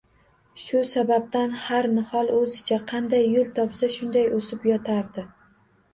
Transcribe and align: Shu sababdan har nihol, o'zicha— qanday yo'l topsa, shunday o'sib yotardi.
Shu 0.61 0.79
sababdan 0.93 1.53
har 1.67 1.89
nihol, 1.97 2.31
o'zicha— 2.37 2.81
qanday 2.93 3.29
yo'l 3.35 3.55
topsa, 3.61 3.91
shunday 3.99 4.29
o'sib 4.39 4.67
yotardi. 4.71 5.27